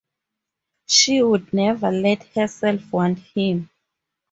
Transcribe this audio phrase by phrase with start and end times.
[0.87, 3.69] She would never let herself want him.